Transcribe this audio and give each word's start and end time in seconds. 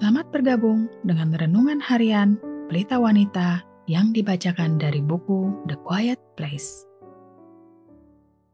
Selamat 0.00 0.32
bergabung 0.32 0.88
dengan 1.04 1.36
renungan 1.36 1.76
harian 1.76 2.40
Pelita 2.72 2.96
Wanita 2.96 3.60
yang 3.84 4.16
dibacakan 4.16 4.80
dari 4.80 5.04
buku 5.04 5.52
The 5.68 5.76
Quiet 5.76 6.16
Place. 6.40 6.88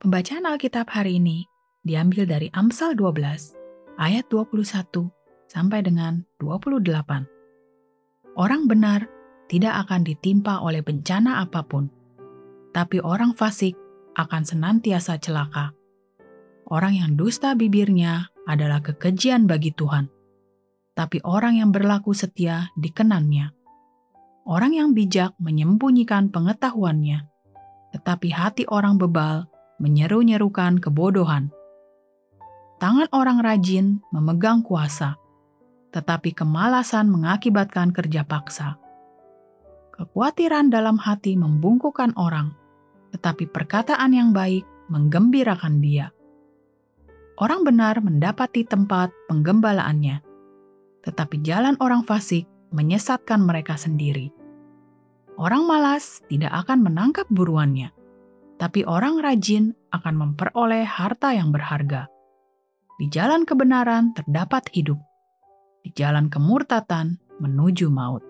Pembacaan 0.00 0.48
Alkitab 0.48 0.88
hari 0.88 1.20
ini 1.20 1.44
diambil 1.84 2.24
dari 2.24 2.48
Amsal 2.56 2.96
12 2.96 4.00
ayat 4.00 4.24
21 4.32 5.04
sampai 5.52 5.84
dengan 5.84 6.24
28. 6.40 7.28
Orang 8.40 8.64
benar 8.64 9.04
tidak 9.52 9.84
akan 9.84 10.00
ditimpa 10.00 10.64
oleh 10.64 10.80
bencana 10.80 11.44
apa 11.44 11.60
pun, 11.60 11.92
tapi 12.72 13.04
orang 13.04 13.36
fasik 13.36 13.76
akan 14.16 14.48
senantiasa 14.48 15.20
celaka. 15.20 15.76
Orang 16.72 16.96
yang 16.96 17.20
dusta 17.20 17.52
bibirnya 17.52 18.32
adalah 18.48 18.80
kekejian 18.80 19.44
bagi 19.44 19.76
Tuhan 19.76 20.23
tapi 20.94 21.18
orang 21.26 21.58
yang 21.58 21.74
berlaku 21.74 22.14
setia 22.14 22.70
dikenannya. 22.78 23.50
Orang 24.46 24.72
yang 24.78 24.94
bijak 24.94 25.34
menyembunyikan 25.42 26.30
pengetahuannya, 26.30 27.26
tetapi 27.90 28.28
hati 28.30 28.64
orang 28.70 28.96
bebal 28.98 29.50
menyeru-nyerukan 29.82 30.78
kebodohan. 30.78 31.50
Tangan 32.78 33.10
orang 33.10 33.42
rajin 33.42 33.98
memegang 34.14 34.62
kuasa, 34.62 35.18
tetapi 35.90 36.34
kemalasan 36.34 37.10
mengakibatkan 37.10 37.90
kerja 37.90 38.22
paksa. 38.22 38.78
Kekhawatiran 39.94 40.74
dalam 40.74 40.98
hati 40.98 41.38
membungkukan 41.38 42.18
orang, 42.18 42.54
tetapi 43.14 43.46
perkataan 43.46 44.10
yang 44.10 44.34
baik 44.34 44.66
menggembirakan 44.90 45.78
dia. 45.78 46.10
Orang 47.38 47.62
benar 47.62 47.98
mendapati 48.02 48.66
tempat 48.66 49.14
penggembalaannya, 49.30 50.33
tetapi 51.04 51.44
jalan 51.44 51.76
orang 51.84 52.02
fasik 52.02 52.48
menyesatkan 52.72 53.44
mereka 53.44 53.76
sendiri. 53.76 54.32
Orang 55.36 55.68
malas 55.68 56.24
tidak 56.26 56.50
akan 56.64 56.82
menangkap 56.82 57.28
buruannya, 57.28 57.92
tapi 58.56 58.82
orang 58.88 59.20
rajin 59.20 59.76
akan 59.92 60.14
memperoleh 60.14 60.82
harta 60.82 61.36
yang 61.36 61.52
berharga. 61.52 62.08
Di 62.98 63.10
jalan 63.10 63.44
kebenaran 63.44 64.14
terdapat 64.14 64.70
hidup, 64.72 64.98
di 65.82 65.90
jalan 65.92 66.30
kemurtatan 66.30 67.18
menuju 67.42 67.90
maut. 67.90 68.22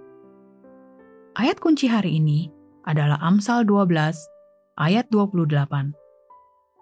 Ayat 1.36 1.60
kunci 1.60 1.86
hari 1.86 2.18
ini 2.18 2.48
adalah 2.88 3.20
Amsal 3.20 3.68
12 3.68 4.16
ayat 4.80 5.06
28. 5.12 5.92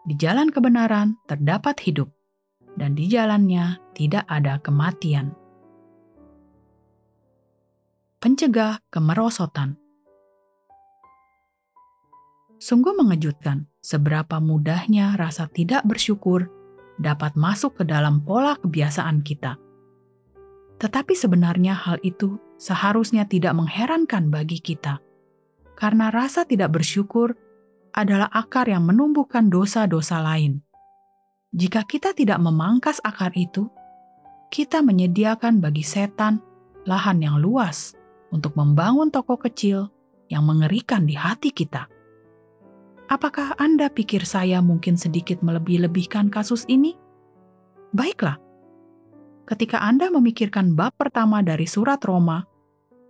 Di 0.06 0.14
jalan 0.18 0.50
kebenaran 0.54 1.18
terdapat 1.26 1.82
hidup, 1.82 2.10
dan 2.78 2.94
di 2.94 3.10
jalannya 3.10 3.82
tidak 3.94 4.22
ada 4.30 4.62
kematian 4.62 5.34
pencegah 8.42 8.82
kemerosotan. 8.90 9.78
Sungguh 12.58 12.90
mengejutkan 12.90 13.70
seberapa 13.78 14.42
mudahnya 14.42 15.14
rasa 15.14 15.46
tidak 15.46 15.86
bersyukur 15.86 16.50
dapat 16.98 17.38
masuk 17.38 17.78
ke 17.78 17.84
dalam 17.86 18.18
pola 18.26 18.58
kebiasaan 18.58 19.22
kita. 19.22 19.62
Tetapi 20.74 21.14
sebenarnya 21.14 21.86
hal 21.86 22.02
itu 22.02 22.34
seharusnya 22.58 23.30
tidak 23.30 23.54
mengherankan 23.54 24.26
bagi 24.26 24.58
kita, 24.58 24.98
karena 25.78 26.10
rasa 26.10 26.42
tidak 26.42 26.74
bersyukur 26.74 27.38
adalah 27.94 28.26
akar 28.26 28.66
yang 28.66 28.82
menumbuhkan 28.82 29.54
dosa-dosa 29.54 30.18
lain. 30.18 30.66
Jika 31.54 31.86
kita 31.86 32.10
tidak 32.10 32.42
memangkas 32.42 32.98
akar 33.06 33.30
itu, 33.38 33.70
kita 34.50 34.82
menyediakan 34.82 35.62
bagi 35.62 35.86
setan 35.86 36.42
lahan 36.90 37.22
yang 37.22 37.38
luas 37.38 38.01
untuk 38.32 38.56
membangun 38.56 39.12
toko 39.12 39.36
kecil 39.36 39.92
yang 40.32 40.48
mengerikan 40.48 41.04
di 41.04 41.12
hati 41.12 41.52
kita. 41.52 41.86
Apakah 43.12 43.52
Anda 43.60 43.92
pikir 43.92 44.24
saya 44.24 44.64
mungkin 44.64 44.96
sedikit 44.96 45.44
melebih-lebihkan 45.44 46.32
kasus 46.32 46.64
ini? 46.72 46.96
Baiklah, 47.92 48.40
ketika 49.44 49.84
Anda 49.84 50.08
memikirkan 50.08 50.72
bab 50.72 50.96
pertama 50.96 51.44
dari 51.44 51.68
surat 51.68 52.00
Roma, 52.08 52.40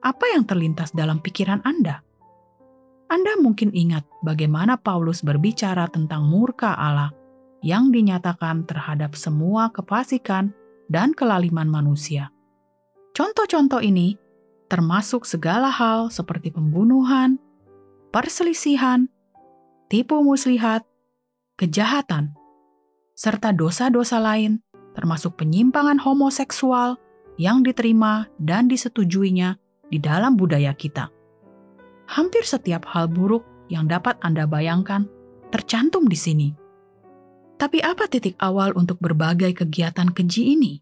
apa 0.03 0.25
yang 0.34 0.43
terlintas 0.43 0.91
dalam 0.91 1.22
pikiran 1.22 1.62
Anda? 1.62 2.03
Anda 3.06 3.38
mungkin 3.38 3.71
ingat 3.71 4.03
bagaimana 4.27 4.75
Paulus 4.75 5.22
berbicara 5.22 5.87
tentang 5.87 6.27
murka 6.27 6.75
Allah 6.75 7.15
yang 7.62 7.94
dinyatakan 7.94 8.66
terhadap 8.66 9.15
semua 9.15 9.71
kefasikan 9.71 10.50
dan 10.91 11.15
kelaliman 11.15 11.71
manusia. 11.71 12.34
Contoh-contoh 13.15 13.84
ini 13.84 14.19
termasuk 14.72 15.28
segala 15.28 15.69
hal 15.69 16.09
seperti 16.09 16.49
pembunuhan, 16.49 17.37
perselisihan, 18.09 19.05
tipu 19.93 20.25
muslihat, 20.25 20.88
kejahatan, 21.60 22.33
serta 23.12 23.53
dosa-dosa 23.53 24.16
lain, 24.16 24.65
termasuk 24.97 25.37
penyimpangan 25.37 26.00
homoseksual 26.00 26.97
yang 27.37 27.61
diterima 27.61 28.32
dan 28.41 28.65
disetujuinya 28.65 29.61
di 29.93 30.00
dalam 30.00 30.41
budaya 30.41 30.72
kita. 30.72 31.12
Hampir 32.09 32.49
setiap 32.49 32.88
hal 32.88 33.12
buruk 33.12 33.44
yang 33.69 33.84
dapat 33.84 34.16
Anda 34.25 34.49
bayangkan 34.49 35.05
tercantum 35.53 36.09
di 36.09 36.16
sini. 36.16 36.49
Tapi 37.61 37.84
apa 37.84 38.09
titik 38.09 38.41
awal 38.41 38.72
untuk 38.72 38.97
berbagai 39.05 39.53
kegiatan 39.53 40.09
keji 40.16 40.56
ini? 40.56 40.81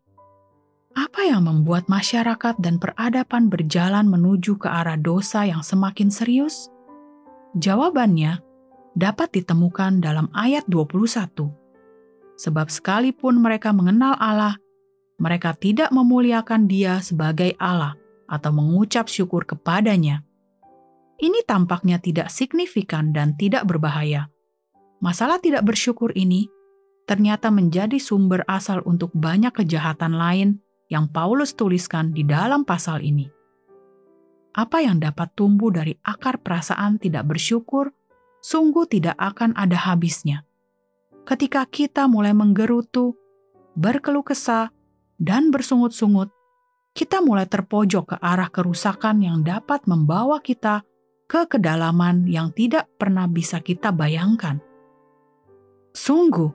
Apa 0.90 1.22
yang 1.22 1.46
membuat 1.46 1.86
masyarakat 1.86 2.58
dan 2.58 2.82
peradaban 2.82 3.46
berjalan 3.46 4.10
menuju 4.10 4.58
ke 4.58 4.66
arah 4.66 4.98
dosa 4.98 5.46
yang 5.46 5.62
semakin 5.62 6.10
serius? 6.10 6.66
Jawabannya 7.54 8.42
dapat 8.98 9.30
ditemukan 9.30 10.02
dalam 10.02 10.26
ayat 10.34 10.66
21. 10.66 11.46
Sebab 12.34 12.66
sekalipun 12.66 13.38
mereka 13.38 13.70
mengenal 13.70 14.18
Allah, 14.18 14.58
mereka 15.22 15.54
tidak 15.54 15.94
memuliakan 15.94 16.66
Dia 16.66 16.98
sebagai 16.98 17.54
Allah 17.62 17.94
atau 18.26 18.50
mengucap 18.50 19.06
syukur 19.06 19.46
kepadanya. 19.46 20.26
Ini 21.20 21.44
tampaknya 21.46 22.02
tidak 22.02 22.34
signifikan 22.34 23.14
dan 23.14 23.38
tidak 23.38 23.68
berbahaya. 23.68 24.26
Masalah 24.98 25.38
tidak 25.38 25.62
bersyukur 25.62 26.10
ini 26.18 26.50
ternyata 27.06 27.52
menjadi 27.52 27.98
sumber 27.98 28.42
asal 28.50 28.82
untuk 28.86 29.12
banyak 29.14 29.52
kejahatan 29.54 30.16
lain 30.16 30.62
yang 30.90 31.06
Paulus 31.08 31.54
tuliskan 31.54 32.10
di 32.10 32.26
dalam 32.26 32.66
pasal 32.66 33.00
ini. 33.00 33.30
Apa 34.50 34.82
yang 34.82 34.98
dapat 34.98 35.30
tumbuh 35.38 35.70
dari 35.70 35.94
akar 36.02 36.42
perasaan 36.42 36.98
tidak 36.98 37.30
bersyukur 37.30 37.94
sungguh 38.42 38.90
tidak 38.90 39.14
akan 39.14 39.54
ada 39.54 39.78
habisnya. 39.78 40.42
Ketika 41.22 41.62
kita 41.70 42.10
mulai 42.10 42.34
menggerutu, 42.34 43.14
berkeluh 43.78 44.26
kesah, 44.26 44.74
dan 45.20 45.54
bersungut-sungut, 45.54 46.34
kita 46.90 47.22
mulai 47.22 47.46
terpojok 47.46 48.04
ke 48.10 48.16
arah 48.18 48.50
kerusakan 48.50 49.22
yang 49.22 49.46
dapat 49.46 49.86
membawa 49.86 50.42
kita 50.42 50.82
ke 51.30 51.46
kedalaman 51.46 52.26
yang 52.26 52.50
tidak 52.50 52.90
pernah 52.98 53.30
bisa 53.30 53.62
kita 53.62 53.94
bayangkan. 53.94 54.58
Sungguh, 55.94 56.50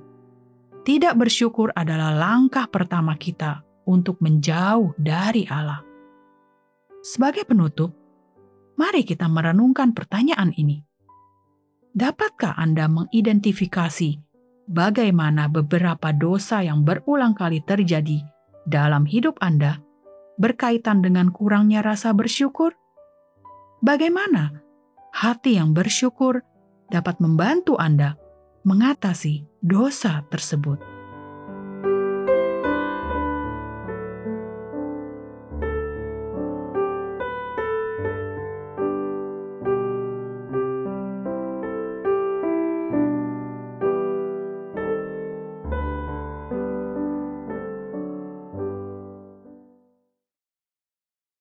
tidak 0.83 1.15
bersyukur 1.15 1.71
adalah 1.71 2.11
langkah 2.11 2.67
pertama 2.67 3.15
kita 3.15 3.64
untuk 3.85 4.21
menjauh 4.21 4.93
dari 4.97 5.45
Allah. 5.49 5.81
Sebagai 7.05 7.45
penutup, 7.45 7.93
mari 8.77 9.05
kita 9.05 9.29
merenungkan 9.29 9.93
pertanyaan 9.93 10.51
ini. 10.57 10.81
Dapatkah 11.95 12.57
Anda 12.59 12.91
mengidentifikasi 12.91 14.19
bagaimana 14.67 15.47
beberapa 15.47 16.11
dosa 16.11 16.65
yang 16.65 16.83
berulang 16.83 17.37
kali 17.37 17.63
terjadi 17.63 18.19
dalam 18.67 19.05
hidup 19.05 19.37
Anda 19.39 19.79
berkaitan 20.35 21.05
dengan 21.05 21.31
kurangnya 21.31 21.85
rasa 21.85 22.11
bersyukur? 22.11 22.75
Bagaimana 23.79 24.59
hati 25.15 25.55
yang 25.55 25.71
bersyukur 25.71 26.43
dapat 26.91 27.21
membantu 27.23 27.79
Anda 27.79 28.17
mengatasi 28.65 29.45
dosa 29.63 30.25
tersebut? 30.27 30.94